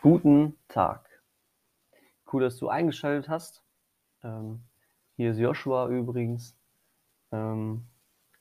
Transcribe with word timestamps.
Guten 0.00 0.56
Tag. 0.68 1.08
Cool, 2.32 2.42
dass 2.42 2.56
du 2.56 2.68
eingeschaltet 2.68 3.28
hast. 3.28 3.64
Ähm, 4.22 4.60
hier 5.16 5.32
ist 5.32 5.38
Joshua 5.38 5.88
übrigens. 5.88 6.56
Ähm, 7.32 7.84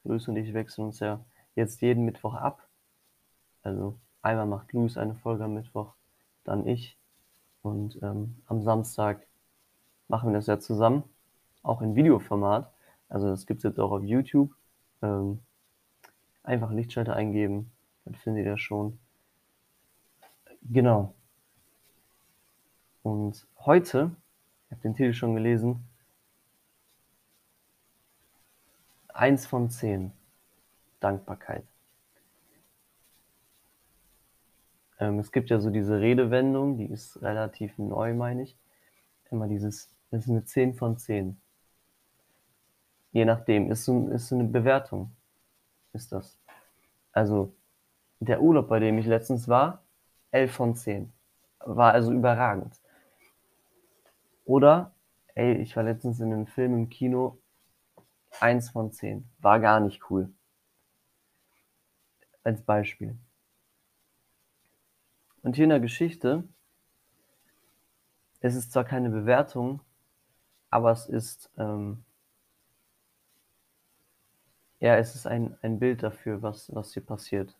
Luis 0.03 0.27
und 0.27 0.35
ich 0.35 0.53
wechseln 0.53 0.85
uns 0.85 0.99
ja 0.99 1.25
jetzt 1.55 1.81
jeden 1.81 2.05
Mittwoch 2.05 2.35
ab. 2.35 2.67
Also 3.63 3.97
einmal 4.21 4.45
macht 4.45 4.71
Luis 4.71 4.97
eine 4.97 5.15
Folge 5.15 5.45
am 5.45 5.55
Mittwoch, 5.55 5.95
dann 6.43 6.67
ich. 6.67 6.95
Und 7.63 7.97
ähm, 8.03 8.39
am 8.45 8.61
Samstag 8.61 9.25
machen 10.07 10.29
wir 10.29 10.35
das 10.37 10.45
ja 10.45 10.59
zusammen, 10.59 11.03
auch 11.63 11.81
in 11.81 11.95
Videoformat. 11.95 12.71
Also 13.09 13.29
das 13.29 13.47
gibt 13.47 13.61
es 13.61 13.63
jetzt 13.63 13.79
auch 13.79 13.91
auf 13.91 14.03
YouTube. 14.03 14.53
Ähm, 15.01 15.39
einfach 16.43 16.69
Lichtschalter 16.71 17.15
eingeben, 17.15 17.71
dann 18.05 18.13
findet 18.13 18.45
ihr 18.45 18.51
das 18.51 18.61
schon. 18.61 18.99
Genau. 20.61 21.16
Und 23.07 23.47
heute, 23.59 24.11
ich 24.65 24.71
habe 24.71 24.81
den 24.81 24.93
Titel 24.93 25.13
schon 25.13 25.33
gelesen, 25.33 25.87
eins 29.07 29.45
von 29.45 29.69
zehn, 29.69 30.11
Dankbarkeit. 30.99 31.63
Ähm, 34.99 35.19
es 35.19 35.31
gibt 35.31 35.49
ja 35.49 35.61
so 35.61 35.69
diese 35.69 36.01
Redewendung, 36.01 36.77
die 36.77 36.87
ist 36.87 37.21
relativ 37.21 37.77
neu, 37.77 38.13
meine 38.13 38.43
ich. 38.43 38.57
Immer 39.31 39.47
dieses, 39.47 39.89
das 40.11 40.25
ist 40.25 40.29
eine 40.29 40.43
10 40.43 40.73
von 40.73 40.97
10. 40.97 41.39
Je 43.13 43.23
nachdem, 43.23 43.71
ist 43.71 43.85
so, 43.85 44.09
ist 44.09 44.27
so 44.27 44.35
eine 44.35 44.49
Bewertung, 44.49 45.15
ist 45.93 46.11
das. 46.11 46.37
Also, 47.13 47.53
der 48.19 48.41
Urlaub, 48.41 48.67
bei 48.67 48.79
dem 48.81 48.97
ich 48.97 49.05
letztens 49.05 49.47
war, 49.47 49.81
11 50.31 50.51
von 50.51 50.75
10. 50.75 51.13
War 51.59 51.93
also 51.93 52.11
überragend. 52.11 52.81
Oder, 54.47 54.93
ey, 55.35 55.55
ich 55.57 55.75
war 55.75 55.83
letztens 55.83 56.21
in 56.21 56.31
einem 56.31 56.47
Film 56.47 56.73
im 56.73 56.89
Kino, 56.89 57.37
1 58.39 58.69
von 58.69 58.93
10. 58.93 59.29
War 59.39 59.59
gar 59.59 59.81
nicht 59.81 60.09
cool. 60.09 60.33
Als 62.45 62.61
Beispiel. 62.61 63.17
Und 65.43 65.57
hier 65.57 65.65
in 65.65 65.71
der 65.71 65.81
Geschichte, 65.81 66.45
es 68.39 68.55
ist 68.55 68.71
zwar 68.71 68.85
keine 68.85 69.09
Bewertung, 69.09 69.81
aber 70.69 70.91
es 70.91 71.07
ist, 71.07 71.51
ähm, 71.57 72.05
ja, 74.79 74.95
es 74.95 75.13
ist 75.13 75.27
ein, 75.27 75.57
ein 75.61 75.77
Bild 75.77 76.03
dafür, 76.03 76.41
was, 76.41 76.73
was 76.73 76.93
hier 76.93 77.05
passiert. 77.05 77.53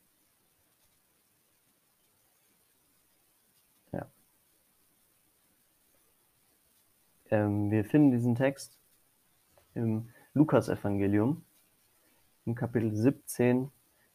Ähm, 7.29 7.71
wir 7.71 7.83
finden 7.83 8.11
diesen 8.11 8.35
Text 8.35 8.77
im 9.73 10.09
Lukas-Evangelium, 10.33 11.43
im 12.45 12.55
Kapitel 12.55 12.95
17 12.95 13.71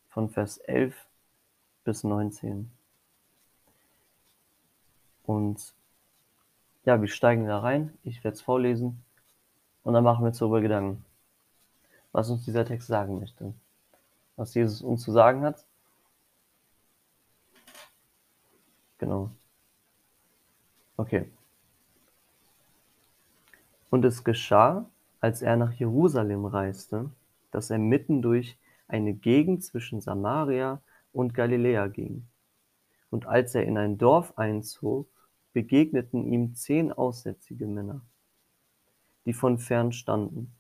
von 0.09 0.31
Vers 0.31 0.59
11 0.59 0.95
bis 1.85 2.05
19. 2.05 2.71
Und 5.25 5.75
ja, 6.85 7.01
wir 7.01 7.09
steigen 7.09 7.47
da 7.47 7.59
rein. 7.59 7.97
Ich 8.03 8.25
werde 8.25 8.35
es 8.35 8.43
vorlesen 8.43 9.05
und 9.85 9.95
dann 9.95 10.05
machen 10.05 10.23
wir 10.23 10.29
uns 10.29 10.39
darüber 10.39 10.61
Gedanken, 10.61 11.05
was 12.13 12.31
uns 12.31 12.45
dieser 12.45 12.65
Text 12.65 12.89
sagen 12.89 13.19
möchte. 13.19 13.53
Was 14.37 14.55
Jesus 14.55 14.83
uns 14.83 15.03
zu 15.03 15.13
sagen 15.13 15.43
hat. 15.43 15.65
Genau. 18.99 19.31
Okay. 20.97 21.27
Und 23.93 24.07
es 24.07 24.25
geschah, 24.25 24.89
als 25.21 25.43
er 25.43 25.59
nach 25.59 25.75
Jerusalem 25.75 26.47
reiste, 26.47 27.11
dass 27.51 27.69
er 27.69 27.77
mitten 27.77 28.23
durch 28.23 28.59
eine 28.89 29.13
Gegend 29.13 29.63
zwischen 29.65 30.01
Samaria 30.01 30.81
und 31.13 31.35
Galiläa 31.35 31.89
ging. 31.89 32.27
Und 33.11 33.27
als 33.27 33.55
er 33.55 33.65
in 33.65 33.77
ein 33.77 33.99
Dorf 33.99 34.39
einzog, 34.39 35.11
begegneten 35.53 36.25
ihm 36.25 36.55
zehn 36.55 36.91
aussätzige 36.91 37.67
Männer, 37.67 38.01
die 39.27 39.35
von 39.35 39.59
fern 39.59 39.93
standen. 39.93 40.55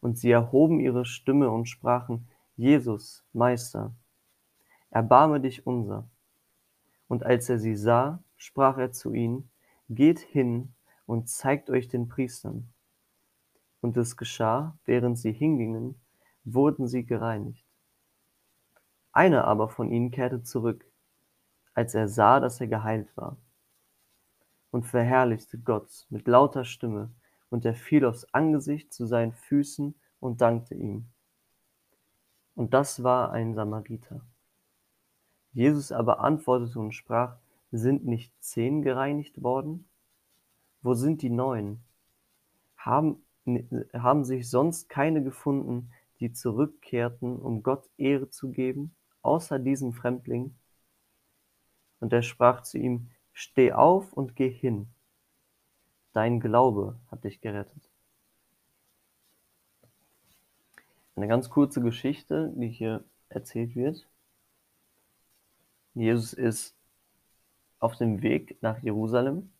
Und 0.00 0.16
sie 0.16 0.30
erhoben 0.30 0.78
ihre 0.78 1.04
Stimme 1.04 1.50
und 1.50 1.66
sprachen, 1.66 2.28
Jesus, 2.56 3.24
Meister, 3.32 3.92
erbarme 4.90 5.40
dich 5.40 5.66
unser. 5.66 6.08
Und 7.08 7.24
als 7.24 7.48
er 7.48 7.58
sie 7.58 7.74
sah, 7.74 8.22
sprach 8.36 8.78
er 8.78 8.92
zu 8.92 9.12
ihnen, 9.14 9.50
geht 9.88 10.20
hin 10.20 10.72
und 11.12 11.28
zeigt 11.28 11.68
euch 11.68 11.88
den 11.88 12.08
Priestern. 12.08 12.72
Und 13.82 13.98
es 13.98 14.16
geschah, 14.16 14.78
während 14.86 15.18
sie 15.18 15.32
hingingen, 15.32 16.00
wurden 16.44 16.88
sie 16.88 17.04
gereinigt. 17.04 17.66
Einer 19.12 19.44
aber 19.44 19.68
von 19.68 19.92
ihnen 19.92 20.10
kehrte 20.10 20.42
zurück, 20.42 20.90
als 21.74 21.94
er 21.94 22.08
sah, 22.08 22.40
dass 22.40 22.62
er 22.62 22.66
geheilt 22.66 23.14
war 23.14 23.36
und 24.70 24.86
verherrlichte 24.86 25.58
Gott 25.58 26.06
mit 26.08 26.26
lauter 26.26 26.64
Stimme, 26.64 27.10
und 27.50 27.66
er 27.66 27.74
fiel 27.74 28.06
aufs 28.06 28.24
Angesicht 28.32 28.94
zu 28.94 29.04
seinen 29.04 29.34
Füßen 29.34 29.94
und 30.20 30.40
dankte 30.40 30.74
ihm. 30.74 31.04
Und 32.54 32.72
das 32.72 33.02
war 33.02 33.32
ein 33.32 33.52
Samariter. 33.54 34.22
Jesus 35.52 35.92
aber 35.92 36.20
antwortete 36.20 36.78
und 36.78 36.92
sprach, 36.92 37.36
sind 37.70 38.06
nicht 38.06 38.32
zehn 38.42 38.80
gereinigt 38.80 39.42
worden? 39.42 39.86
Wo 40.82 40.94
sind 40.94 41.22
die 41.22 41.30
neun? 41.30 41.80
Haben, 42.76 43.24
haben 43.92 44.24
sich 44.24 44.50
sonst 44.50 44.88
keine 44.88 45.22
gefunden, 45.22 45.90
die 46.20 46.32
zurückkehrten, 46.32 47.36
um 47.36 47.62
Gott 47.62 47.88
Ehre 47.96 48.28
zu 48.30 48.50
geben, 48.50 48.94
außer 49.22 49.58
diesem 49.58 49.92
Fremdling? 49.92 50.54
Und 52.00 52.12
er 52.12 52.22
sprach 52.22 52.62
zu 52.62 52.78
ihm, 52.78 53.08
Steh 53.32 53.72
auf 53.72 54.12
und 54.12 54.36
geh 54.36 54.50
hin. 54.50 54.88
Dein 56.12 56.40
Glaube 56.40 56.98
hat 57.10 57.24
dich 57.24 57.40
gerettet. 57.40 57.88
Eine 61.16 61.28
ganz 61.28 61.48
kurze 61.48 61.80
Geschichte, 61.80 62.52
die 62.56 62.68
hier 62.68 63.04
erzählt 63.28 63.74
wird. 63.74 64.06
Jesus 65.94 66.32
ist 66.32 66.74
auf 67.78 67.96
dem 67.96 68.22
Weg 68.22 68.62
nach 68.62 68.82
Jerusalem 68.82 69.51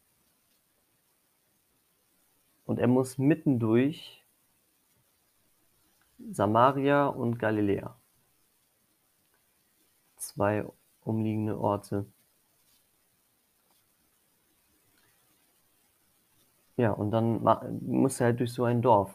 und 2.67 2.79
er 2.79 2.89
muss 2.89 3.19
mittendurch 3.19 4.25
Samaria 6.31 7.07
und 7.07 7.39
Galiläa, 7.39 7.97
zwei 10.17 10.65
umliegende 11.05 11.59
Orte. 11.59 12.07
Ja, 16.77 16.93
und 16.93 17.11
dann 17.11 17.43
muss 17.83 18.21
er 18.21 18.27
halt 18.27 18.41
durch 18.41 18.53
so 18.53 18.65
ein 18.65 18.83
Dorf. 18.83 19.15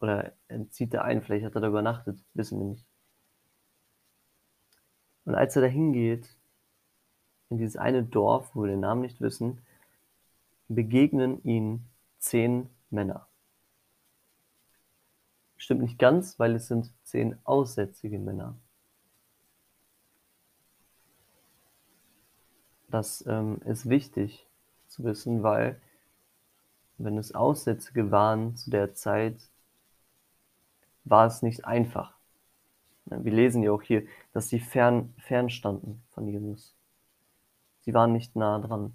Oder 0.00 0.32
zieht 0.70 0.94
er 0.94 1.04
ein, 1.04 1.22
vielleicht 1.22 1.44
hat 1.44 1.54
er 1.54 1.60
da 1.60 1.68
übernachtet, 1.68 2.18
wissen 2.34 2.58
wir 2.58 2.66
nicht. 2.66 2.86
Und 5.24 5.34
als 5.34 5.54
er 5.56 5.62
da 5.62 5.68
hingeht, 5.68 6.36
in 7.50 7.58
dieses 7.58 7.76
eine 7.76 8.02
Dorf, 8.02 8.54
wo 8.54 8.62
wir 8.62 8.70
den 8.70 8.80
Namen 8.80 9.02
nicht 9.02 9.20
wissen, 9.20 9.60
begegnen 10.68 11.42
ihn 11.44 11.84
zehn 12.20 12.70
Männer. 12.90 13.26
Stimmt 15.56 15.82
nicht 15.82 15.98
ganz, 15.98 16.38
weil 16.38 16.54
es 16.54 16.68
sind 16.68 16.92
zehn 17.02 17.36
aussätzige 17.44 18.18
Männer. 18.18 18.56
Das 22.88 23.24
ähm, 23.26 23.60
ist 23.64 23.88
wichtig 23.88 24.46
zu 24.88 25.04
wissen, 25.04 25.42
weil 25.42 25.80
wenn 26.98 27.18
es 27.18 27.34
Aussätzige 27.34 28.10
waren 28.10 28.56
zu 28.56 28.70
der 28.70 28.94
Zeit, 28.94 29.36
war 31.04 31.26
es 31.26 31.42
nicht 31.42 31.64
einfach. 31.64 32.14
Wir 33.06 33.32
lesen 33.32 33.62
ja 33.62 33.72
auch 33.72 33.82
hier, 33.82 34.06
dass 34.32 34.48
sie 34.48 34.60
fern, 34.60 35.14
fern 35.18 35.50
standen 35.50 36.02
von 36.10 36.28
Jesus. 36.28 36.76
Sie 37.80 37.94
waren 37.94 38.12
nicht 38.12 38.36
nah 38.36 38.58
dran. 38.58 38.94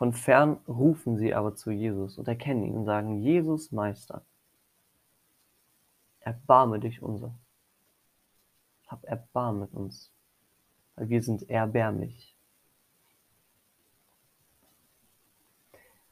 Von 0.00 0.14
fern 0.14 0.56
rufen 0.66 1.18
sie 1.18 1.34
aber 1.34 1.56
zu 1.56 1.70
Jesus 1.70 2.16
und 2.16 2.26
erkennen 2.26 2.62
ihn 2.62 2.74
und 2.74 2.86
sagen, 2.86 3.18
Jesus 3.18 3.70
Meister, 3.70 4.24
erbarme 6.20 6.80
dich 6.80 7.02
unser. 7.02 7.34
Hab 8.86 9.04
Erbarmen 9.04 9.60
mit 9.60 9.74
uns, 9.74 10.10
weil 10.96 11.10
wir 11.10 11.20
sind 11.22 11.50
erbärmlich. 11.50 12.34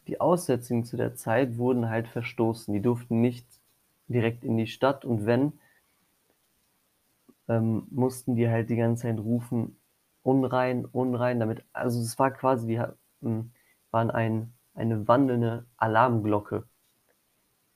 die 0.07 0.21
Aussätzigen 0.21 0.85
zu 0.85 0.99
der 0.99 1.15
Zeit 1.15 1.57
wurden 1.57 1.89
halt 1.89 2.09
verstoßen. 2.09 2.75
Die 2.75 2.83
durften 2.83 3.23
nicht 3.23 3.47
direkt 4.09 4.45
in 4.45 4.59
die 4.59 4.67
Stadt 4.67 5.07
und 5.07 5.25
wenn, 5.25 5.55
ähm, 7.49 7.87
mussten 7.91 8.37
die 8.37 8.51
halt 8.51 8.69
die 8.69 8.77
ganze 8.77 9.05
Zeit 9.05 9.19
rufen, 9.19 9.79
unrein, 10.23 10.85
unrein, 10.85 11.41
damit, 11.41 11.65
also 11.73 12.03
es 12.03 12.19
war 12.19 12.31
quasi, 12.31 12.67
die 12.67 12.83
hm, 13.23 13.51
waren 13.91 14.11
ein, 14.11 14.53
eine 14.75 15.09
wandelnde 15.09 15.67
Alarmglocke, 15.77 16.69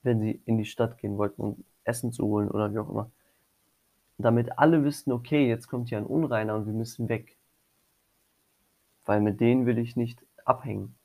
wenn 0.03 0.19
sie 0.19 0.41
in 0.45 0.57
die 0.57 0.65
Stadt 0.65 0.97
gehen 0.97 1.17
wollten, 1.17 1.41
um 1.41 1.63
Essen 1.83 2.11
zu 2.11 2.25
holen 2.25 2.49
oder 2.49 2.73
wie 2.73 2.79
auch 2.79 2.89
immer. 2.89 3.11
Damit 4.17 4.57
alle 4.57 4.83
wüssten, 4.83 5.11
okay, 5.11 5.47
jetzt 5.47 5.67
kommt 5.67 5.89
hier 5.89 5.97
ein 5.97 6.05
Unreiner 6.05 6.55
und 6.55 6.65
wir 6.65 6.73
müssen 6.73 7.09
weg. 7.09 7.37
Weil 9.05 9.21
mit 9.21 9.41
denen 9.41 9.65
will 9.65 9.77
ich 9.77 9.95
nicht 9.95 10.23
abhängen. 10.45 10.95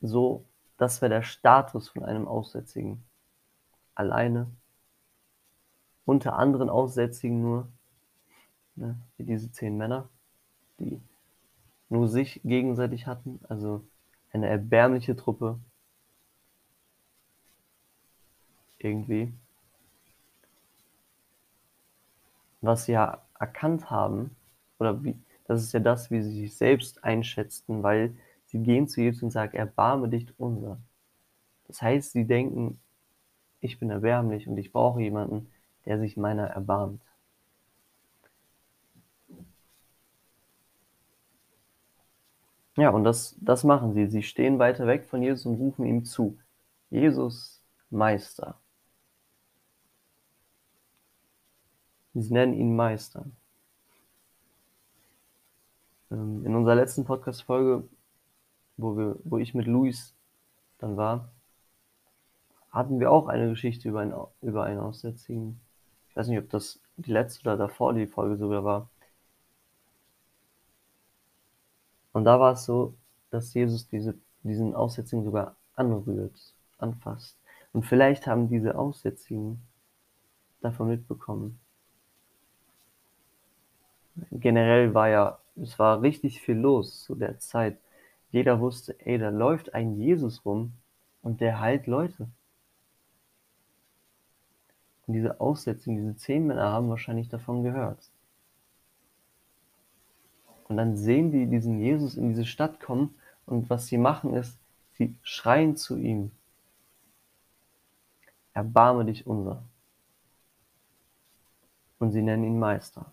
So, 0.00 0.44
das 0.76 1.02
wäre 1.02 1.10
der 1.10 1.22
Status 1.22 1.88
von 1.88 2.04
einem 2.04 2.28
Aussätzigen. 2.28 3.04
Alleine. 3.94 4.50
Unter 6.04 6.38
anderen 6.38 6.70
Aussätzigen 6.70 7.42
nur, 7.42 7.68
ne, 8.76 8.96
wie 9.16 9.24
diese 9.24 9.50
zehn 9.50 9.76
Männer, 9.76 10.08
die 10.78 11.00
nur 11.88 12.08
sich 12.08 12.40
gegenseitig 12.44 13.06
hatten, 13.06 13.40
also 13.48 13.84
eine 14.32 14.48
erbärmliche 14.48 15.16
Truppe. 15.16 15.58
Irgendwie. 18.78 19.32
Was 22.60 22.84
sie 22.84 22.92
ja 22.92 23.22
erkannt 23.38 23.90
haben, 23.90 24.36
oder 24.78 25.02
wie, 25.02 25.16
das 25.46 25.62
ist 25.62 25.72
ja 25.72 25.80
das, 25.80 26.10
wie 26.10 26.22
sie 26.22 26.40
sich 26.40 26.56
selbst 26.56 27.02
einschätzten, 27.04 27.82
weil 27.82 28.14
sie 28.46 28.58
gehen 28.58 28.88
zu 28.88 29.00
Jesus 29.00 29.22
und 29.22 29.30
sagen, 29.30 29.56
erbarme 29.56 30.08
dich 30.08 30.26
unser. 30.38 30.78
Das 31.66 31.82
heißt, 31.82 32.12
sie 32.12 32.26
denken, 32.26 32.80
ich 33.60 33.78
bin 33.78 33.90
erbärmlich 33.90 34.48
und 34.48 34.56
ich 34.58 34.72
brauche 34.72 35.00
jemanden, 35.00 35.50
der 35.86 35.98
sich 35.98 36.16
meiner 36.16 36.46
erbarmt. 36.46 37.02
Ja, 42.78 42.90
und 42.90 43.02
das, 43.02 43.36
das 43.40 43.64
machen 43.64 43.92
sie. 43.92 44.06
Sie 44.06 44.22
stehen 44.22 44.60
weiter 44.60 44.86
weg 44.86 45.04
von 45.04 45.20
Jesus 45.20 45.46
und 45.46 45.56
rufen 45.56 45.84
ihm 45.84 46.04
zu. 46.04 46.38
Jesus, 46.90 47.60
Meister. 47.90 48.56
Sie 52.14 52.32
nennen 52.32 52.54
ihn 52.54 52.76
Meister. 52.76 53.26
Ähm, 56.12 56.46
in 56.46 56.54
unserer 56.54 56.76
letzten 56.76 57.04
Podcast-Folge, 57.04 57.82
wo, 58.76 59.16
wo 59.24 59.38
ich 59.38 59.54
mit 59.54 59.66
Luis 59.66 60.14
dann 60.78 60.96
war, 60.96 61.32
hatten 62.70 63.00
wir 63.00 63.10
auch 63.10 63.26
eine 63.26 63.48
Geschichte 63.48 63.88
über 63.88 64.00
einen, 64.02 64.14
über 64.40 64.62
einen 64.62 64.78
Aussätzigen. 64.78 65.58
Ich 66.10 66.16
weiß 66.16 66.28
nicht, 66.28 66.38
ob 66.38 66.48
das 66.50 66.80
die 66.96 67.10
letzte 67.10 67.40
oder 67.40 67.56
davor 67.56 67.92
die 67.92 68.06
Folge 68.06 68.36
sogar 68.36 68.62
war. 68.62 68.88
Und 72.18 72.24
da 72.24 72.40
war 72.40 72.54
es 72.54 72.64
so, 72.64 72.94
dass 73.30 73.54
Jesus 73.54 73.86
diese, 73.86 74.12
diesen 74.42 74.74
Aussätzigen 74.74 75.24
sogar 75.24 75.54
anrührt, 75.76 76.52
anfasst. 76.76 77.38
Und 77.72 77.86
vielleicht 77.86 78.26
haben 78.26 78.48
diese 78.48 78.76
Aussätzigen 78.76 79.62
davon 80.60 80.88
mitbekommen. 80.88 81.60
Generell 84.32 84.94
war 84.94 85.08
ja, 85.08 85.38
es 85.62 85.78
war 85.78 86.02
richtig 86.02 86.40
viel 86.40 86.56
los 86.56 87.04
zu 87.04 87.14
der 87.14 87.38
Zeit. 87.38 87.78
Jeder 88.32 88.58
wusste, 88.58 88.96
ey, 89.06 89.16
da 89.16 89.28
läuft 89.28 89.74
ein 89.74 89.94
Jesus 89.94 90.44
rum 90.44 90.72
und 91.22 91.40
der 91.40 91.60
heilt 91.60 91.86
Leute. 91.86 92.28
Und 95.06 95.14
diese 95.14 95.40
Aussätzigen, 95.40 95.98
diese 95.98 96.16
zehn 96.16 96.48
Männer 96.48 96.72
haben 96.72 96.88
wahrscheinlich 96.88 97.28
davon 97.28 97.62
gehört. 97.62 98.10
Und 100.68 100.76
dann 100.76 100.96
sehen 100.96 101.30
die 101.32 101.46
diesen 101.46 101.78
Jesus 101.80 102.14
in 102.14 102.28
diese 102.28 102.44
Stadt 102.44 102.80
kommen 102.80 103.14
und 103.46 103.70
was 103.70 103.86
sie 103.86 103.96
machen 103.96 104.34
ist, 104.34 104.58
sie 104.92 105.14
schreien 105.22 105.76
zu 105.76 105.96
ihm. 105.96 106.30
Erbarme 108.52 109.06
dich 109.06 109.26
unser. 109.26 109.62
Und 111.98 112.12
sie 112.12 112.22
nennen 112.22 112.44
ihn 112.44 112.58
Meister. 112.58 113.12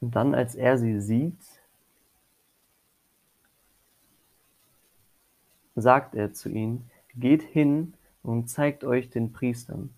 Und 0.00 0.16
dann, 0.16 0.34
als 0.34 0.54
er 0.54 0.78
sie 0.78 1.00
sieht, 1.00 1.38
sagt 5.74 6.14
er 6.14 6.32
zu 6.32 6.48
ihnen, 6.48 6.90
geht 7.14 7.42
hin 7.42 7.94
und 8.22 8.48
zeigt 8.48 8.84
euch 8.84 9.10
den 9.10 9.32
Priestern. 9.32 9.94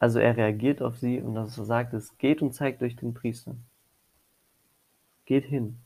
Also 0.00 0.18
er 0.18 0.36
reagiert 0.36 0.80
auf 0.80 0.96
sie 0.96 1.20
und 1.20 1.34
das 1.34 1.54
sagt 1.54 1.92
es, 1.92 2.16
geht 2.16 2.40
und 2.40 2.54
zeigt 2.54 2.82
euch 2.82 2.96
den 2.96 3.12
Priestern. 3.12 3.62
Geht 5.26 5.44
hin. 5.44 5.78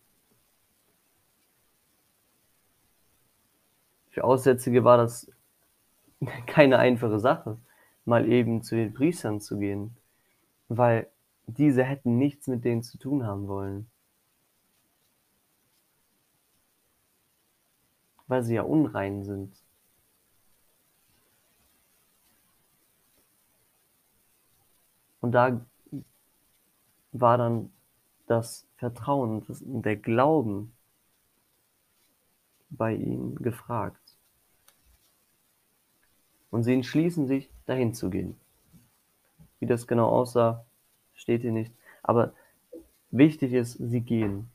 Für 4.11 4.23
Aussätzige 4.23 4.85
war 4.85 4.97
das 4.99 5.29
keine 6.47 6.79
einfache 6.79 7.19
Sache, 7.19 7.59
mal 8.05 8.31
eben 8.31 8.63
zu 8.63 8.77
den 8.77 8.95
Priestern 8.95 9.41
zu 9.41 9.59
gehen, 9.59 9.97
weil 10.69 11.09
diese 11.49 11.83
hätten 11.83 12.17
nichts 12.17 12.47
mit 12.47 12.65
denen 12.65 12.85
zu 12.85 12.99
tun 12.99 13.27
haben 13.27 13.49
wollen. 13.49 13.91
Weil 18.29 18.45
sie 18.45 18.55
ja 18.55 18.63
unrein 18.63 19.25
sind. 19.25 19.64
Und 25.25 25.33
da 25.33 25.59
war 27.13 27.39
dann 27.39 27.73
das 28.27 28.67
Vertrauen 28.77 29.41
und 29.41 29.87
der 29.87 29.97
Glauben 29.97 30.77
bei 32.69 32.95
ihnen 32.95 33.35
gefragt. 33.37 34.19
Und 36.51 36.65
sie 36.65 36.75
entschließen 36.75 37.27
sich, 37.27 37.51
dahin 37.65 37.95
zu 37.95 38.11
gehen. 38.11 38.39
Wie 39.61 39.67
das 39.67 39.87
genau 39.87 40.11
aussah, 40.11 40.67
steht 41.15 41.41
hier 41.41 41.53
nicht. 41.53 41.73
Aber 42.03 42.35
wichtig 43.11 43.55
ist, 43.55 43.79
sie 43.79 44.03
gehen. 44.03 44.51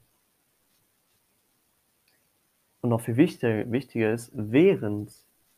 Und 2.82 2.92
noch 2.92 3.02
viel 3.02 3.18
wichtiger, 3.18 3.72
wichtiger 3.72 4.14
ist, 4.14 4.30
während 4.36 5.12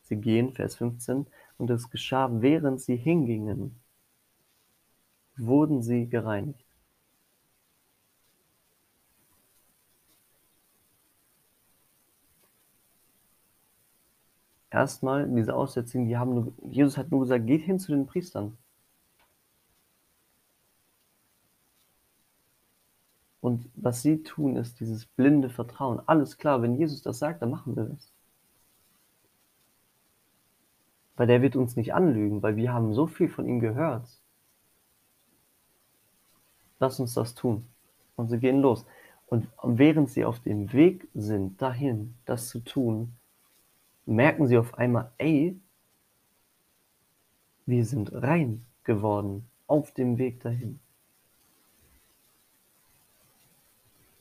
sie 0.04 0.16
gehen, 0.16 0.54
Vers 0.54 0.78
15, 0.78 1.28
und 1.58 1.70
es 1.70 1.90
geschah, 1.90 2.30
während 2.32 2.80
sie 2.80 2.96
hingingen 2.96 3.82
wurden 5.46 5.82
sie 5.82 6.08
gereinigt. 6.08 6.66
Erstmal, 14.72 15.28
diese 15.30 15.54
Aussätzigen, 15.54 16.08
die 16.08 16.18
haben 16.18 16.34
nur, 16.34 16.54
Jesus 16.70 16.98
hat 16.98 17.12
nur 17.12 17.22
gesagt, 17.22 17.46
geht 17.46 17.62
hin 17.64 17.78
zu 17.80 17.92
den 17.92 18.06
Priestern. 18.06 18.58
Und 23.42 23.70
was 23.76 24.02
sie 24.02 24.24
tun, 24.24 24.56
ist 24.56 24.80
dieses 24.80 25.06
blinde 25.06 25.50
Vertrauen. 25.50 26.00
Alles 26.08 26.38
klar, 26.38 26.62
wenn 26.62 26.76
Jesus 26.76 27.02
das 27.02 27.20
sagt, 27.20 27.42
dann 27.42 27.50
machen 27.50 27.76
wir 27.76 27.86
das. 27.86 28.12
Weil 31.18 31.28
der 31.28 31.42
wird 31.42 31.56
uns 31.56 31.76
nicht 31.76 31.94
anlügen, 31.94 32.42
weil 32.42 32.56
wir 32.56 32.74
haben 32.74 32.94
so 32.94 33.08
viel 33.08 33.30
von 33.30 33.48
ihm 33.48 33.60
gehört. 33.60 34.21
Lass 36.82 37.00
uns 37.00 37.14
das 37.14 37.36
tun. 37.36 37.64
Und 38.16 38.30
sie 38.30 38.40
gehen 38.40 38.60
los. 38.60 38.86
Und 39.28 39.48
während 39.64 40.10
sie 40.10 40.26
auf 40.26 40.40
dem 40.40 40.74
Weg 40.74 41.08
sind, 41.14 41.62
dahin, 41.62 42.16
das 42.26 42.50
zu 42.50 42.60
tun, 42.60 43.14
merken 44.08 44.48
sie 44.48 44.58
auf 44.58 44.74
einmal, 44.74 45.12
ey, 45.20 45.58
wir 47.68 47.86
sind 47.86 48.12
rein 48.14 48.66
geworden 48.84 49.48
auf 49.68 49.92
dem 49.92 50.18
Weg 50.18 50.42
dahin. 50.42 50.80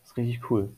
Das 0.02 0.10
ist 0.10 0.16
richtig 0.18 0.50
cool. 0.50 0.68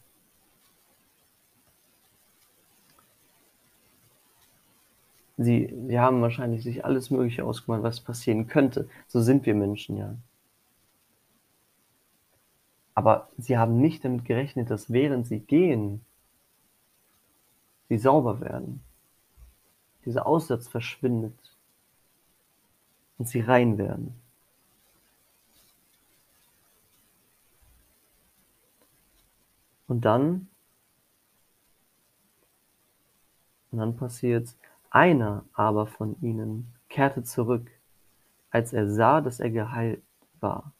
Sie, 5.36 5.74
sie 5.88 5.98
haben 5.98 6.22
wahrscheinlich 6.22 6.62
sich 6.62 6.84
alles 6.84 7.10
Mögliche 7.10 7.44
ausgemalt, 7.44 7.82
was 7.82 8.00
passieren 8.00 8.46
könnte. 8.46 8.88
So 9.08 9.20
sind 9.20 9.44
wir 9.46 9.56
Menschen 9.56 9.96
ja. 9.96 10.16
Aber 12.94 13.28
sie 13.38 13.56
haben 13.58 13.80
nicht 13.80 14.04
damit 14.04 14.24
gerechnet, 14.24 14.70
dass 14.70 14.92
während 14.92 15.26
sie 15.26 15.40
gehen, 15.40 16.04
sie 17.88 17.98
sauber 17.98 18.40
werden. 18.40 18.82
Dieser 20.04 20.26
Aussatz 20.26 20.68
verschwindet 20.68 21.38
und 23.18 23.28
sie 23.28 23.40
rein 23.40 23.78
werden. 23.78 24.14
Und 29.86 30.06
dann, 30.06 30.48
und 33.70 33.78
dann 33.78 33.96
passiert, 33.96 34.54
einer 34.90 35.44
aber 35.52 35.86
von 35.86 36.16
ihnen 36.22 36.72
kehrte 36.88 37.22
zurück, 37.24 37.70
als 38.50 38.72
er 38.72 38.90
sah, 38.90 39.20
dass 39.20 39.40
er 39.40 39.50
geheilt 39.50 40.02
war, 40.40 40.72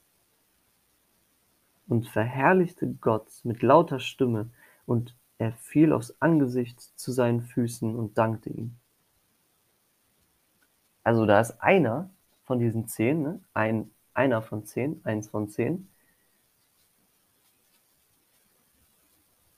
und 1.92 2.08
verherrlichte 2.08 2.88
Gott 2.94 3.28
mit 3.44 3.60
lauter 3.60 4.00
Stimme, 4.00 4.48
und 4.86 5.14
er 5.36 5.52
fiel 5.52 5.92
aufs 5.92 6.16
Angesicht 6.20 6.80
zu 6.80 7.12
seinen 7.12 7.42
Füßen 7.42 7.94
und 7.94 8.16
dankte 8.16 8.48
ihm. 8.48 8.76
Also 11.04 11.26
da 11.26 11.38
ist 11.38 11.60
einer 11.60 12.08
von 12.44 12.58
diesen 12.58 12.88
zehn, 12.88 13.22
ne? 13.22 13.40
ein, 13.52 13.90
einer 14.14 14.40
von 14.40 14.64
zehn, 14.64 15.02
eins 15.04 15.28
von 15.28 15.50
zehn, 15.50 15.86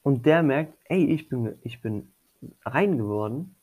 Und 0.02 0.26
der 0.26 0.42
merkt, 0.42 0.76
ey, 0.84 1.06
ich 1.06 1.28
bin, 1.28 1.56
ich 1.62 1.80
bin 1.80 2.12
rein 2.62 2.98
geworden. 2.98 3.54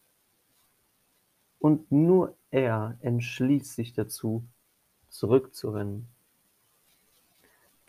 Und 1.60 1.92
nur 1.92 2.36
er 2.52 2.98
entschließt 3.02 3.76
sich 3.76 3.94
dazu, 3.94 4.48
zurückzurennen. 5.10 6.08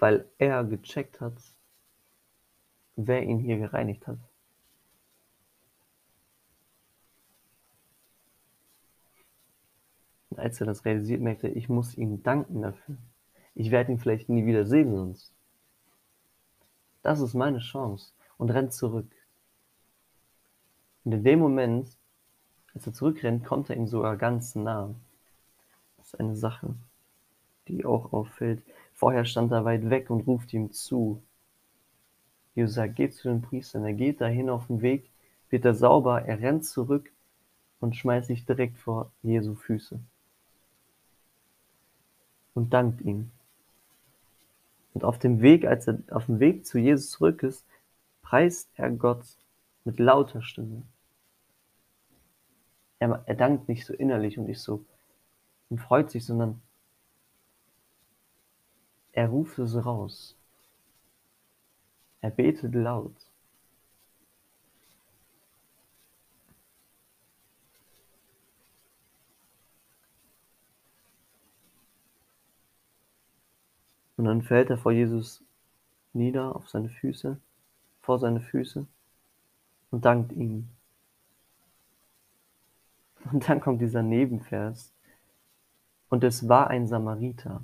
Weil 0.02 0.28
er 0.38 0.64
gecheckt 0.64 1.20
hat, 1.20 1.40
wer 2.96 3.22
ihn 3.22 3.38
hier 3.38 3.56
gereinigt 3.56 4.08
hat. 4.08 4.18
Und 10.30 10.40
als 10.40 10.60
er 10.60 10.66
das 10.66 10.84
realisiert, 10.84 11.20
merkte 11.20 11.46
er, 11.46 11.54
ich 11.54 11.68
muss 11.68 11.96
ihm 11.96 12.20
danken 12.24 12.62
dafür. 12.62 12.96
Ich 13.54 13.70
werde 13.70 13.92
ihn 13.92 14.00
vielleicht 14.00 14.28
nie 14.28 14.44
wieder 14.44 14.66
sehen 14.66 14.92
sonst. 14.92 15.32
Das 17.02 17.20
ist 17.20 17.34
meine 17.34 17.60
Chance 17.60 18.12
und 18.38 18.50
rennt 18.50 18.72
zurück. 18.72 19.14
Und 21.04 21.12
in 21.12 21.22
dem 21.22 21.38
Moment, 21.38 21.96
als 22.74 22.88
er 22.88 22.92
zurückrennt, 22.92 23.44
kommt 23.44 23.70
er 23.70 23.76
ihm 23.76 23.86
sogar 23.86 24.16
ganz 24.16 24.56
nah. 24.56 24.96
Das 25.98 26.08
ist 26.08 26.18
eine 26.18 26.34
Sache, 26.34 26.74
die 27.68 27.84
auch 27.84 28.12
auffällt. 28.12 28.64
Vorher 29.02 29.24
stand 29.24 29.50
er 29.50 29.64
weit 29.64 29.90
weg 29.90 30.10
und 30.10 30.28
ruft 30.28 30.52
ihm 30.52 30.70
zu. 30.70 31.20
Jesus 32.54 32.74
sagt, 32.74 32.94
geht 32.94 33.16
zu 33.16 33.28
den 33.28 33.42
Priestern. 33.42 33.84
Er 33.84 33.94
geht 33.94 34.20
dahin 34.20 34.48
auf 34.48 34.68
den 34.68 34.80
Weg, 34.80 35.10
wird 35.50 35.64
er 35.64 35.74
sauber, 35.74 36.22
er 36.22 36.38
rennt 36.38 36.64
zurück 36.64 37.10
und 37.80 37.96
schmeißt 37.96 38.28
sich 38.28 38.46
direkt 38.46 38.78
vor 38.78 39.10
Jesu 39.24 39.56
Füße. 39.56 39.98
Und 42.54 42.72
dankt 42.72 43.00
ihm. 43.00 43.32
Und 44.94 45.02
auf 45.02 45.18
dem 45.18 45.42
Weg, 45.42 45.66
als 45.66 45.88
er 45.88 45.98
auf 46.12 46.26
dem 46.26 46.38
Weg 46.38 46.64
zu 46.64 46.78
Jesus 46.78 47.10
zurück 47.10 47.42
ist, 47.42 47.66
preist 48.22 48.70
er 48.76 48.88
Gott 48.92 49.24
mit 49.82 49.98
lauter 49.98 50.42
Stimme. 50.42 50.84
Er, 53.00 53.24
er 53.26 53.34
dankt 53.34 53.68
nicht 53.68 53.84
so 53.84 53.94
innerlich 53.94 54.38
und 54.38 54.46
nicht 54.46 54.60
so 54.60 54.84
und 55.70 55.80
freut 55.80 56.08
sich, 56.08 56.24
sondern 56.24 56.62
er 59.12 59.28
ruft 59.28 59.58
es 59.58 59.84
raus. 59.84 60.36
Er 62.20 62.30
betet 62.30 62.74
laut. 62.74 63.14
Und 74.16 74.26
dann 74.26 74.42
fällt 74.42 74.70
er 74.70 74.78
vor 74.78 74.92
Jesus 74.92 75.42
nieder 76.12 76.54
auf 76.54 76.68
seine 76.68 76.88
Füße 76.88 77.40
vor 78.02 78.18
seine 78.18 78.40
Füße 78.40 78.86
und 79.90 80.04
dankt 80.04 80.32
ihm. 80.32 80.68
Und 83.30 83.48
dann 83.48 83.60
kommt 83.60 83.80
dieser 83.80 84.02
Nebenvers. 84.02 84.92
Und 86.08 86.24
es 86.24 86.48
war 86.48 86.68
ein 86.68 86.88
Samariter. 86.88 87.62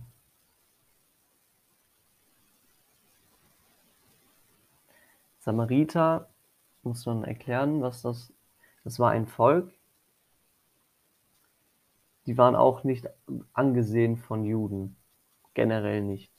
Samariter 5.49 6.29
muss 6.83 7.07
man 7.07 7.25
erklären, 7.25 7.81
was 7.81 8.03
das 8.03 8.35
das 8.85 8.99
war 8.99 9.13
ein 9.13 9.27
Volk, 9.27 9.73
die 12.27 12.37
waren 12.37 12.55
auch 12.55 12.85
nicht 12.85 13.09
angesehen 13.55 14.19
von 14.19 14.45
Juden, 14.45 14.97
generell 15.55 16.03
nicht. 16.03 16.31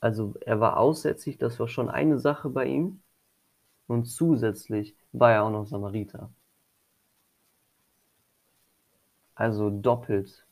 Also 0.00 0.34
er 0.40 0.58
war 0.58 0.76
aussätzlich, 0.78 1.38
das 1.38 1.60
war 1.60 1.68
schon 1.68 1.88
eine 1.88 2.18
Sache 2.18 2.50
bei 2.50 2.66
ihm. 2.66 3.00
Und 3.86 4.06
zusätzlich 4.06 4.96
war 5.12 5.32
er 5.32 5.44
auch 5.44 5.50
noch 5.50 5.66
Samariter. 5.66 6.32
Also 9.34 9.68
doppelt 9.68 10.46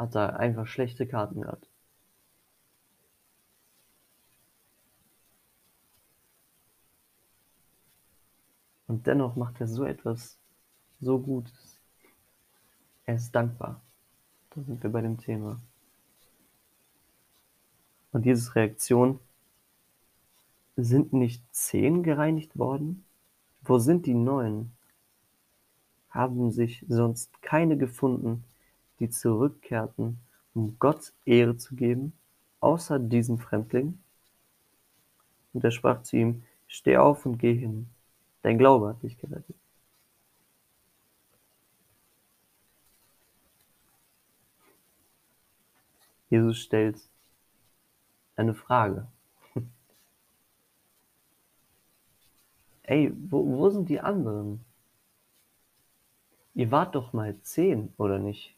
hat 0.00 0.14
er 0.14 0.40
einfach 0.40 0.66
schlechte 0.66 1.06
Karten 1.06 1.42
gehabt. 1.42 1.68
Und 8.86 9.06
dennoch 9.06 9.36
macht 9.36 9.60
er 9.60 9.68
so 9.68 9.84
etwas 9.84 10.38
so 11.00 11.18
Gutes. 11.20 11.78
Er 13.04 13.16
ist 13.16 13.30
dankbar. 13.32 13.82
Da 14.50 14.62
sind 14.62 14.82
wir 14.82 14.90
bei 14.90 15.02
dem 15.02 15.18
Thema. 15.18 15.60
Und 18.12 18.24
diese 18.24 18.54
Reaktion, 18.54 19.20
sind 20.76 21.12
nicht 21.12 21.44
zehn 21.54 22.02
gereinigt 22.02 22.58
worden? 22.58 23.04
Wo 23.62 23.78
sind 23.78 24.06
die 24.06 24.14
neun? 24.14 24.72
Haben 26.08 26.50
sich 26.50 26.86
sonst 26.88 27.42
keine 27.42 27.76
gefunden, 27.76 28.44
die 29.00 29.10
zurückkehrten, 29.10 30.20
um 30.54 30.76
Gott 30.78 31.12
Ehre 31.24 31.56
zu 31.56 31.74
geben, 31.74 32.12
außer 32.60 32.98
diesem 32.98 33.38
Fremdling? 33.38 33.98
Und 35.52 35.64
er 35.64 35.70
sprach 35.70 36.02
zu 36.02 36.16
ihm, 36.16 36.44
steh 36.68 36.96
auf 36.96 37.26
und 37.26 37.38
geh 37.38 37.54
hin, 37.54 37.88
dein 38.42 38.58
Glaube 38.58 38.90
hat 38.90 39.02
dich 39.02 39.18
gerettet. 39.18 39.56
Jesus 46.28 46.58
stellt 46.58 47.00
eine 48.36 48.54
Frage. 48.54 49.08
Ey, 52.84 53.12
wo, 53.28 53.44
wo 53.44 53.68
sind 53.68 53.88
die 53.88 54.00
anderen? 54.00 54.64
Ihr 56.54 56.70
wart 56.70 56.94
doch 56.94 57.12
mal 57.12 57.36
zehn, 57.42 57.92
oder 57.96 58.20
nicht? 58.20 58.56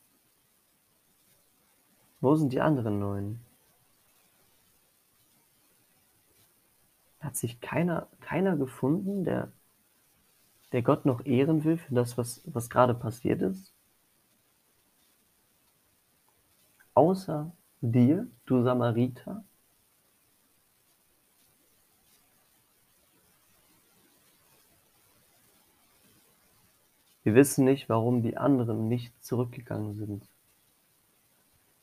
Wo 2.22 2.36
sind 2.36 2.52
die 2.52 2.60
anderen 2.60 3.00
neun? 3.00 3.40
Hat 7.18 7.36
sich 7.36 7.60
keiner, 7.60 8.06
keiner 8.20 8.56
gefunden, 8.56 9.24
der, 9.24 9.52
der 10.70 10.82
Gott 10.82 11.04
noch 11.04 11.26
ehren 11.26 11.64
will 11.64 11.78
für 11.78 11.94
das, 11.94 12.16
was, 12.16 12.42
was 12.46 12.70
gerade 12.70 12.94
passiert 12.94 13.42
ist? 13.42 13.72
Außer 16.94 17.50
dir, 17.80 18.28
du 18.46 18.62
Samariter? 18.62 19.44
Wir 27.24 27.34
wissen 27.34 27.64
nicht, 27.64 27.88
warum 27.88 28.22
die 28.22 28.36
anderen 28.36 28.86
nicht 28.86 29.12
zurückgegangen 29.24 29.96
sind. 29.96 30.31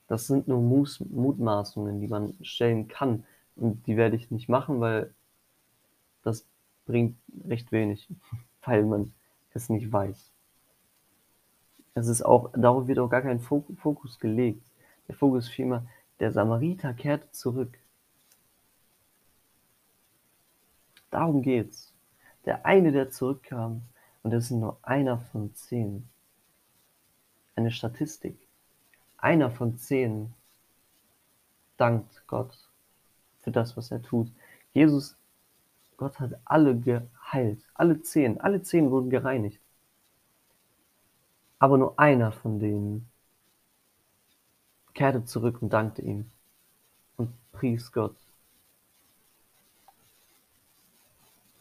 Das 0.09 0.25
sind 0.25 0.47
nur 0.47 0.59
Mutmaßungen, 0.59 2.01
die 2.01 2.07
man 2.07 2.33
stellen 2.41 2.87
kann. 2.87 3.25
Und 3.55 3.85
die 3.85 3.95
werde 3.95 4.15
ich 4.15 4.31
nicht 4.31 4.49
machen, 4.49 4.81
weil 4.81 5.13
das 6.23 6.47
bringt 6.85 7.15
recht 7.47 7.71
wenig, 7.71 8.09
weil 8.65 8.83
man 8.85 9.13
es 9.53 9.69
nicht 9.69 9.91
weiß. 9.91 10.31
Es 11.93 12.07
ist 12.07 12.23
auch, 12.23 12.51
darauf 12.53 12.87
wird 12.87 12.97
auch 12.97 13.09
gar 13.09 13.21
kein 13.21 13.39
Fokus 13.39 14.19
gelegt. 14.19 14.65
Der 15.07 15.15
Fokus 15.15 15.45
ist 15.45 15.51
vielmehr, 15.51 15.85
der 16.19 16.31
Samariter 16.31 16.93
kehrte 16.93 17.29
zurück. 17.31 17.77
Darum 21.11 21.43
geht's. 21.43 21.93
Der 22.45 22.65
eine, 22.65 22.91
der 22.91 23.11
zurückkam, 23.11 23.83
und 24.23 24.33
es 24.33 24.45
ist 24.45 24.51
nur 24.51 24.79
einer 24.81 25.19
von 25.19 25.53
zehn. 25.53 26.09
Eine 27.55 27.69
Statistik. 27.69 28.48
Einer 29.21 29.51
von 29.51 29.77
zehn 29.77 30.33
dankt 31.77 32.23
Gott 32.27 32.69
für 33.41 33.51
das, 33.51 33.75
was 33.75 33.91
er 33.91 34.01
tut. 34.01 34.31
Jesus, 34.73 35.17
Gott 35.97 36.19
hat 36.19 36.39
alle 36.45 36.77
geheilt. 36.77 37.61
Alle 37.73 38.01
zehn. 38.01 38.39
Alle 38.39 38.61
zehn 38.61 38.91
wurden 38.91 39.09
gereinigt. 39.09 39.59
Aber 41.59 41.77
nur 41.77 41.99
einer 41.99 42.31
von 42.31 42.59
denen 42.59 43.09
kehrte 44.93 45.25
zurück 45.25 45.61
und 45.61 45.71
dankte 45.71 46.01
ihm 46.01 46.29
und 47.17 47.33
pries 47.51 47.91
Gott. 47.91 48.15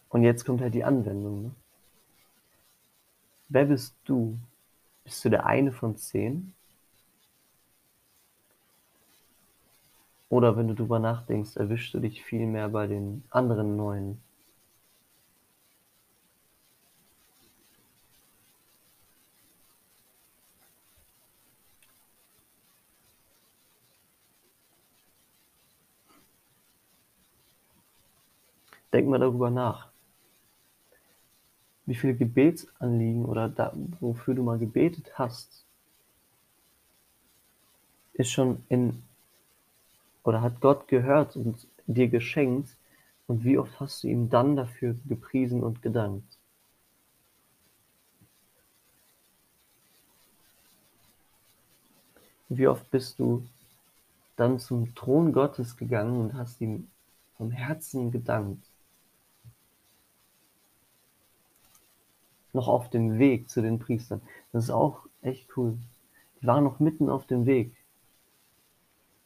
Und 0.08 0.22
jetzt 0.22 0.44
kommt 0.44 0.60
halt 0.60 0.74
die 0.74 0.84
Anwendung. 0.84 1.42
Ne? 1.42 1.50
Wer 3.48 3.64
bist 3.66 3.94
du? 4.04 4.38
Bist 5.04 5.24
du 5.24 5.30
der 5.30 5.46
eine 5.46 5.72
von 5.72 5.96
zehn? 5.96 6.54
Oder 10.30 10.56
wenn 10.56 10.68
du 10.68 10.74
drüber 10.74 10.98
nachdenkst, 10.98 11.56
erwischst 11.56 11.92
du 11.94 12.00
dich 12.00 12.22
viel 12.24 12.46
mehr 12.46 12.68
bei 12.68 12.86
den 12.86 13.24
anderen 13.30 13.76
neun? 13.76 14.20
Denk 28.92 29.08
mal 29.08 29.18
darüber 29.18 29.50
nach. 29.50 29.88
Wie 31.86 31.94
viele 31.94 32.14
Gebetsanliegen 32.14 33.24
oder 33.24 33.48
da, 33.48 33.72
wofür 34.00 34.34
du 34.34 34.42
mal 34.42 34.58
gebetet 34.58 35.18
hast, 35.18 35.64
ist 38.12 38.30
schon 38.30 38.62
in 38.68 39.02
oder 40.28 40.42
hat 40.42 40.60
Gott 40.60 40.88
gehört 40.88 41.36
und 41.36 41.66
dir 41.86 42.08
geschenkt 42.08 42.76
und 43.26 43.44
wie 43.44 43.56
oft 43.56 43.80
hast 43.80 44.02
du 44.02 44.08
ihm 44.08 44.28
dann 44.28 44.56
dafür 44.56 44.94
gepriesen 45.08 45.62
und 45.62 45.80
gedankt? 45.80 46.36
Wie 52.50 52.68
oft 52.68 52.90
bist 52.90 53.18
du 53.18 53.42
dann 54.36 54.58
zum 54.58 54.94
Thron 54.94 55.32
Gottes 55.32 55.76
gegangen 55.78 56.20
und 56.20 56.34
hast 56.34 56.60
ihm 56.60 56.88
vom 57.38 57.50
Herzen 57.50 58.10
gedankt? 58.10 58.64
noch 62.52 62.68
auf 62.68 62.90
dem 62.90 63.18
Weg 63.18 63.48
zu 63.48 63.62
den 63.62 63.78
Priestern. 63.78 64.20
Das 64.52 64.64
ist 64.64 64.70
auch 64.70 65.02
echt 65.22 65.46
cool. 65.56 65.78
Die 66.40 66.46
waren 66.46 66.64
noch 66.64 66.80
mitten 66.80 67.08
auf 67.08 67.26
dem 67.26 67.46
Weg. 67.46 67.72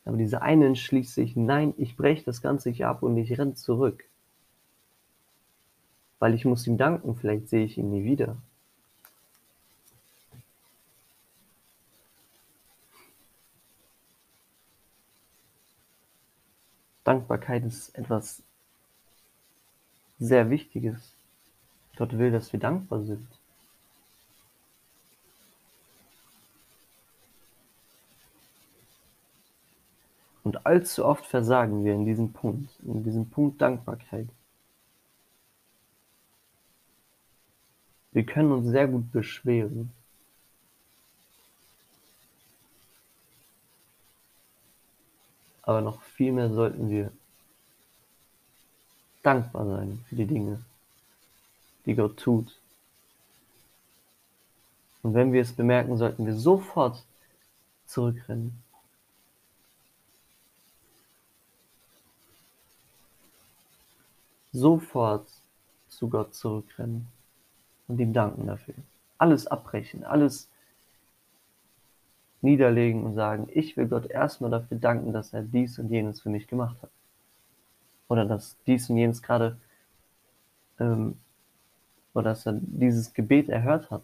Aber 0.05 0.17
dieser 0.17 0.43
eine 0.43 0.67
entschließt 0.67 1.15
sich, 1.15 1.37
nein, 1.37 1.75
ich 1.77 1.97
breche 1.97 2.25
das 2.25 2.43
Ganze 2.43 2.71
hier 2.71 2.89
ab 2.89 3.03
und 3.03 3.17
ich 3.17 3.39
renne 3.39 3.55
zurück. 3.55 4.05
Weil 6.19 6.35
ich 6.35 6.45
muss 6.45 6.67
ihm 6.67 6.77
danken, 6.77 7.17
vielleicht 7.17 7.49
sehe 7.49 7.65
ich 7.65 7.79
ihn 7.79 7.91
nie 7.91 8.05
wieder. 8.05 8.37
Dankbarkeit 17.05 17.65
ist 17.65 17.97
etwas 17.97 18.43
sehr 20.19 20.51
Wichtiges. 20.51 21.15
Gott 21.97 22.17
will, 22.17 22.31
dass 22.31 22.53
wir 22.53 22.61
dankbar 22.61 23.03
sind. 23.03 23.27
Und 30.45 30.67
allzu 30.67 31.05
oft 31.05 31.25
versagen 31.25 31.85
wir 31.85 31.95
in 31.95 32.05
diesem 32.05 32.33
Punkt, 32.33 32.71
in 32.83 33.05
diesem 33.05 33.31
Punkt 33.31 33.61
Dankbarkeit. 33.61 34.29
Wir 38.11 38.27
können 38.27 38.53
uns 38.53 38.69
sehr 38.69 38.89
gut 38.89 39.11
beschweren. 39.13 39.91
Aber 45.63 45.81
noch 45.81 46.03
viel 46.03 46.33
mehr 46.33 46.51
sollten 46.51 46.91
wir 46.91 47.13
dankbar 49.23 49.65
sein 49.65 50.05
für 50.09 50.17
die 50.17 50.27
Dinge, 50.27 50.61
die 51.87 51.95
Gott 51.95 52.19
tut. 52.19 52.59
Und 55.03 55.15
wenn 55.15 55.33
wir 55.33 55.43
es 55.43 55.53
bemerken, 55.53 55.97
sollten 55.97 56.27
wir 56.27 56.35
sofort 56.35 57.05
zurückrennen. 57.87 58.63
Sofort 64.53 65.29
zu 65.89 66.09
Gott 66.09 66.35
zurückrennen 66.35 67.09
und 67.89 67.99
ihm 67.99 68.13
danken 68.13 68.47
dafür. 68.47 68.75
Alles 69.19 69.47
abbrechen, 69.47 70.05
alles 70.05 70.49
niederlegen 72.41 73.05
und 73.05 73.15
sagen, 73.15 73.49
ich 73.53 73.77
will 73.77 73.87
Gott 73.87 74.07
erstmal 74.07 74.51
dafür 74.51 74.77
danken, 74.77 75.13
dass 75.13 75.33
er 75.33 75.43
dies 75.43 75.79
und 75.79 75.91
jenes 75.91 76.21
für 76.21 76.29
mich 76.29 76.47
gemacht 76.47 76.77
hat. 76.83 76.91
Oder 78.09 78.27
dass 78.27 78.57
dies 78.67 78.91
und 78.91 78.99
jenes 78.99 79.23
gerade 79.23 79.57
ähm, 80.79 81.17
oder 82.15 82.31
dass 82.31 82.47
er 82.47 82.55
dieses 82.55 83.15
Gebet 83.15 83.49
erhört 83.49 83.91
hat. 83.91 84.03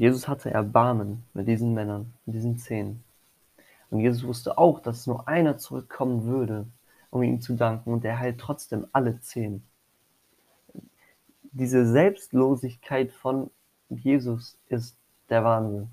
Jesus 0.00 0.26
hatte 0.26 0.50
Erbarmen 0.50 1.24
mit 1.34 1.46
diesen 1.46 1.74
Männern, 1.74 2.14
mit 2.24 2.34
diesen 2.34 2.58
zehn. 2.58 3.04
Und 3.90 4.00
Jesus 4.00 4.24
wusste 4.26 4.56
auch, 4.56 4.80
dass 4.80 5.06
nur 5.06 5.28
einer 5.28 5.58
zurückkommen 5.58 6.24
würde, 6.24 6.66
um 7.10 7.22
ihm 7.22 7.40
zu 7.40 7.54
danken, 7.54 7.92
und 7.92 8.04
er 8.04 8.18
heilt 8.18 8.38
trotzdem 8.38 8.86
alle 8.92 9.20
zehn 9.20 9.62
diese 11.52 11.86
Selbstlosigkeit 11.86 13.12
von 13.12 13.50
Jesus 13.88 14.56
ist 14.68 14.96
der 15.28 15.44
Wahnsinn. 15.44 15.88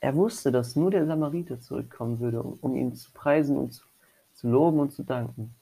Er 0.00 0.14
wusste, 0.14 0.52
dass 0.52 0.76
nur 0.76 0.90
der 0.90 1.06
Samariter 1.06 1.60
zurückkommen 1.60 2.20
würde, 2.20 2.42
um, 2.42 2.58
um 2.60 2.76
ihn 2.76 2.94
zu 2.94 3.10
preisen 3.12 3.56
und 3.56 3.72
zu, 3.72 3.84
zu 4.34 4.48
loben 4.48 4.78
und 4.80 4.92
zu 4.92 5.02
danken. 5.02 5.54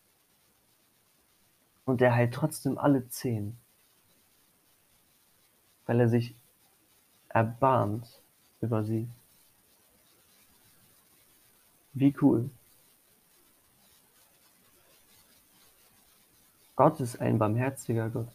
Und 1.86 2.02
er 2.02 2.14
heilt 2.14 2.34
trotzdem 2.34 2.78
alle 2.78 3.08
zehn, 3.08 3.56
weil 5.86 6.00
er 6.00 6.08
sich 6.08 6.34
erbarmt 7.28 8.06
über 8.60 8.84
sie. 8.84 9.08
Wie 11.94 12.14
cool. 12.20 12.50
Gott 16.74 17.00
ist 17.00 17.20
ein 17.20 17.38
barmherziger 17.38 18.10
Gott. 18.10 18.28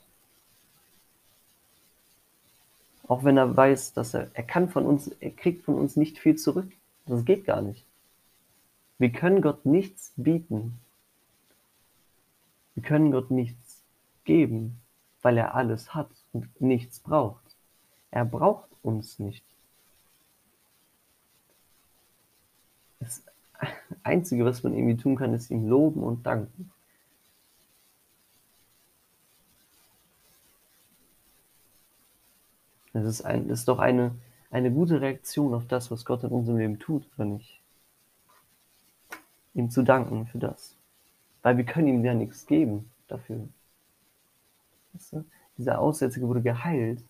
Auch 3.08 3.24
wenn 3.24 3.38
er 3.38 3.56
weiß, 3.56 3.94
dass 3.94 4.14
er, 4.14 4.32
er 4.34 4.44
kann 4.44 4.70
von 4.70 4.86
uns, 4.86 5.10
er 5.20 5.32
kriegt 5.32 5.64
von 5.64 5.76
uns 5.76 5.96
nicht 5.96 6.18
viel 6.18 6.38
zurück. 6.38 6.72
Das 7.06 7.26
geht 7.26 7.46
gar 7.46 7.62
nicht. 7.62 7.86
Wir 8.98 9.12
können 9.12 9.42
Gott 9.42 9.66
nichts 9.66 10.14
bieten. 10.16 10.80
Wir 12.74 12.84
können 12.84 13.12
Gott 13.12 13.30
nichts 13.30 13.82
geben, 14.24 14.80
weil 15.22 15.38
er 15.38 15.54
alles 15.54 15.94
hat 15.94 16.10
nichts 16.60 17.00
braucht. 17.00 17.56
Er 18.12 18.26
braucht 18.26 18.70
uns 18.84 19.20
nicht. 19.20 19.44
Das 23.00 23.24
Einzige, 24.04 24.46
was 24.46 24.64
man 24.64 24.74
irgendwie 24.74 24.98
tun 24.98 25.16
kann, 25.16 25.34
ist 25.34 25.50
ihm 25.50 25.68
loben 25.68 26.04
und 26.04 26.26
danken. 26.26 26.72
Das 32.94 33.06
ist, 33.06 33.22
ein, 33.22 33.48
das 33.48 33.60
ist 33.60 33.68
doch 33.68 33.80
eine, 33.80 34.12
eine 34.50 34.72
gute 34.72 35.00
Reaktion 35.00 35.54
auf 35.54 35.66
das, 35.66 35.92
was 35.92 36.04
Gott 36.04 36.24
in 36.24 36.30
unserem 36.30 36.58
Leben 36.58 36.80
tut, 36.80 37.08
oder 37.16 37.26
nicht? 37.26 37.62
Ihm 39.54 39.70
zu 39.70 39.84
danken 39.84 40.28
für 40.28 40.40
das. 40.40 40.76
Weil 41.42 41.58
wir 41.58 41.66
können 41.66 41.88
ihm 41.88 42.06
ja 42.06 42.14
nichts 42.14 42.46
geben 42.46 42.90
dafür. 43.08 43.48
Weißt 44.94 45.14
du? 45.14 45.26
Dieser 45.62 45.78
Aussätzige 45.78 46.28
wurde 46.28 46.42
geheilt. 46.42 47.04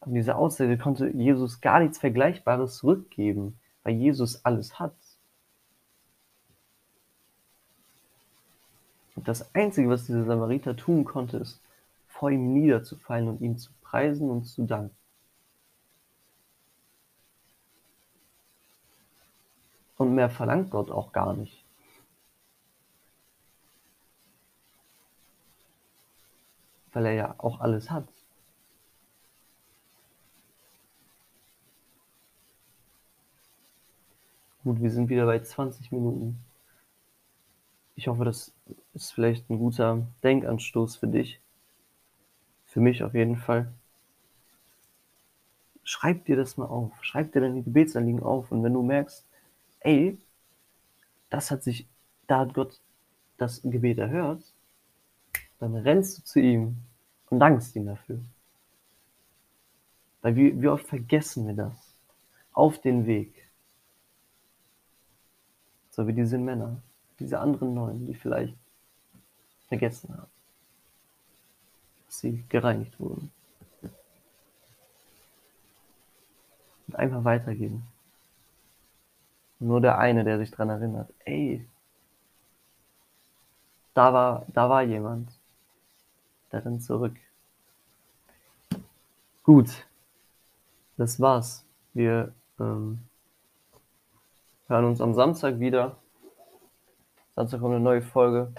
Aber 0.00 0.12
dieser 0.12 0.38
Aussätzige 0.38 0.78
konnte 0.80 1.08
Jesus 1.08 1.60
gar 1.60 1.80
nichts 1.80 1.98
Vergleichbares 1.98 2.76
zurückgeben, 2.76 3.58
weil 3.82 3.94
Jesus 3.94 4.44
alles 4.44 4.78
hat. 4.78 4.94
Und 9.16 9.26
das 9.26 9.52
Einzige, 9.52 9.88
was 9.88 10.06
dieser 10.06 10.24
Samariter 10.26 10.76
tun 10.76 11.04
konnte, 11.04 11.38
ist, 11.38 11.60
vor 12.06 12.30
ihm 12.30 12.52
niederzufallen 12.52 13.26
und 13.26 13.40
ihm 13.40 13.58
zu 13.58 13.72
preisen 13.82 14.30
und 14.30 14.44
zu 14.44 14.62
danken. 14.62 14.94
Und 19.96 20.14
mehr 20.14 20.30
verlangt 20.30 20.70
Gott 20.70 20.92
auch 20.92 21.10
gar 21.10 21.34
nicht. 21.34 21.59
Weil 26.92 27.06
er 27.06 27.12
ja 27.12 27.34
auch 27.38 27.60
alles 27.60 27.90
hat. 27.90 28.08
Gut, 34.62 34.82
wir 34.82 34.90
sind 34.90 35.08
wieder 35.08 35.24
bei 35.24 35.38
20 35.40 35.90
Minuten. 35.90 36.38
Ich 37.96 38.08
hoffe, 38.08 38.24
das 38.24 38.52
ist 38.92 39.12
vielleicht 39.12 39.48
ein 39.48 39.58
guter 39.58 40.06
Denkanstoß 40.22 40.96
für 40.96 41.08
dich. 41.08 41.40
Für 42.66 42.80
mich 42.80 43.02
auf 43.02 43.14
jeden 43.14 43.36
Fall. 43.36 43.72
Schreib 45.82 46.24
dir 46.26 46.36
das 46.36 46.56
mal 46.56 46.66
auf. 46.66 46.92
Schreib 47.02 47.32
dir 47.32 47.40
deine 47.40 47.62
Gebetsanliegen 47.62 48.22
auf. 48.22 48.52
Und 48.52 48.62
wenn 48.62 48.74
du 48.74 48.82
merkst, 48.82 49.24
ey, 49.80 50.18
das 51.30 51.50
hat 51.50 51.62
sich, 51.62 51.86
da 52.26 52.40
hat 52.40 52.54
Gott 52.54 52.80
das 53.38 53.62
Gebet 53.62 53.98
erhört, 53.98 54.42
dann 55.60 55.76
rennst 55.76 56.18
du 56.18 56.24
zu 56.24 56.40
ihm 56.40 56.76
und 57.28 57.38
dankst 57.38 57.76
ihm 57.76 57.86
dafür. 57.86 58.18
Weil 60.22 60.36
wie, 60.36 60.60
wie 60.60 60.68
oft 60.68 60.86
vergessen 60.86 61.46
wir 61.46 61.54
das? 61.54 61.76
Auf 62.52 62.80
den 62.80 63.06
Weg. 63.06 63.48
So 65.90 66.06
wie 66.06 66.12
diese 66.12 66.38
Männer, 66.38 66.82
diese 67.18 67.38
anderen 67.38 67.74
Neun, 67.74 68.06
die 68.06 68.14
vielleicht 68.14 68.56
vergessen 69.68 70.16
haben, 70.16 70.30
dass 72.06 72.18
sie 72.20 72.44
gereinigt 72.48 72.98
wurden. 72.98 73.30
Und 76.88 76.96
einfach 76.96 77.24
weitergeben. 77.24 77.86
Nur 79.58 79.80
der 79.80 79.98
eine, 79.98 80.24
der 80.24 80.38
sich 80.38 80.50
daran 80.50 80.70
erinnert, 80.70 81.12
ey, 81.24 81.68
da 83.94 84.12
war, 84.12 84.46
da 84.48 84.68
war 84.68 84.82
jemand. 84.82 85.30
Rennt 86.58 86.82
zurück. 86.82 87.14
Gut, 89.42 89.86
das 90.96 91.20
war's. 91.20 91.64
Wir 91.94 92.32
ähm, 92.58 92.98
hören 94.66 94.84
uns 94.84 95.00
am 95.00 95.14
Samstag 95.14 95.58
wieder. 95.60 95.96
Samstag 97.34 97.60
kommt 97.60 97.74
eine 97.74 97.84
neue 97.84 98.02
Folge 98.02 98.52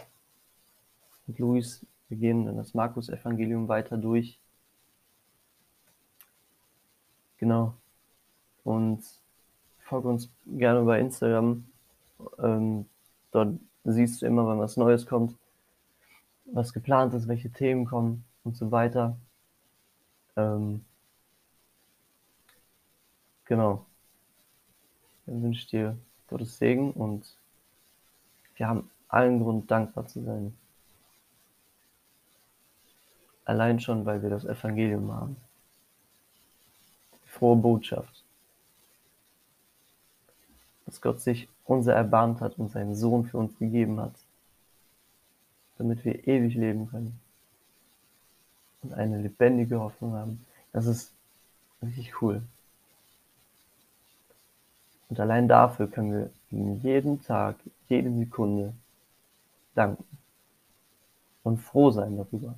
mit 1.28 1.40
Luis. 1.40 1.86
Wir 2.10 2.18
gehen 2.18 2.46
dann 2.46 2.58
das 2.58 2.74
Markus-Evangelium 2.74 3.68
weiter 3.68 3.98
durch. 3.98 4.40
Genau. 7.38 7.74
Und 8.64 9.04
folge 9.80 10.10
uns 10.10 10.30
gerne 10.46 10.84
bei 10.84 11.00
Instagram. 11.00 11.66
Ähm, 12.40 12.86
dort 13.32 13.60
siehst 13.84 14.22
du 14.22 14.26
immer, 14.26 14.48
wenn 14.48 14.60
was 14.60 14.78
Neues 14.78 15.06
kommt, 15.06 15.36
was 16.54 16.74
geplant 16.74 17.14
ist, 17.14 17.28
welche 17.28 17.50
Themen 17.50 17.86
kommen 17.86 18.24
und 18.44 18.56
so 18.56 18.72
weiter. 18.72 19.18
Ähm, 20.36 20.84
genau. 23.46 23.86
Dann 25.26 25.44
wünsche 25.44 25.62
ich 25.62 25.68
dir 25.68 25.98
Gottes 26.28 26.58
Segen 26.58 26.92
und 26.92 27.38
wir 28.56 28.68
haben 28.68 28.90
allen 29.08 29.40
Grund, 29.40 29.70
dankbar 29.70 30.08
zu 30.08 30.24
sein. 30.24 30.56
Allein 33.46 33.80
schon, 33.80 34.06
weil 34.06 34.22
wir 34.22 34.30
das 34.30 34.46
Evangelium 34.46 35.12
haben. 35.12 35.36
Die 37.26 37.30
frohe 37.30 37.56
Botschaft. 37.56 38.24
Dass 40.86 41.02
Gott 41.02 41.20
sich 41.22 41.50
unser 41.66 41.94
erbarmt 41.94 42.42
hat 42.42 42.58
und 42.60 42.70
seinen 42.70 42.96
Sohn 42.96 43.26
für 43.26 43.38
uns 43.38 43.58
gegeben 43.58 44.00
hat, 44.00 44.14
damit 45.82 46.06
wir 46.06 46.28
ewig 46.28 46.54
leben 46.54 46.88
können 46.92 47.20
und 48.84 48.94
eine 48.94 49.20
lebendige 49.20 49.80
Hoffnung 49.80 50.14
haben. 50.14 50.46
Das 50.74 50.86
ist 50.86 51.12
richtig 51.82 52.22
cool. 52.22 52.44
Und 55.10 55.20
allein 55.20 55.48
dafür 55.48 55.88
können 55.88 56.12
wir 56.12 56.30
ihm 56.52 56.80
jeden 56.84 57.24
Tag, 57.24 57.56
jede 57.90 58.16
Sekunde 58.16 58.74
danken 59.74 60.06
und 61.44 61.58
froh 61.58 61.90
sein 61.90 62.16
darüber. 62.16 62.54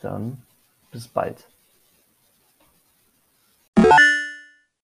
Dann 0.00 0.42
bis 0.90 1.06
bald. 1.06 1.46